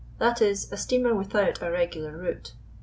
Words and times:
That 0.17 0.41
is, 0.41 0.67
a 0.71 0.77
steamer 0.77 1.13
with 1.13 1.35
out 1.35 1.61
a 1.61 1.69
regular 1.69 2.17
route. 2.17 2.53